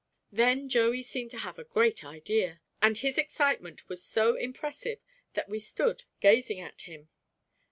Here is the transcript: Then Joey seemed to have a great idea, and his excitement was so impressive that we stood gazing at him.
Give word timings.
Then 0.31 0.67
Joey 0.67 1.03
seemed 1.03 1.29
to 1.29 1.37
have 1.37 1.59
a 1.59 1.63
great 1.63 2.03
idea, 2.03 2.59
and 2.81 2.97
his 2.97 3.19
excitement 3.19 3.87
was 3.87 4.03
so 4.03 4.33
impressive 4.35 4.97
that 5.35 5.47
we 5.47 5.59
stood 5.59 6.05
gazing 6.19 6.59
at 6.59 6.81
him. 6.81 7.09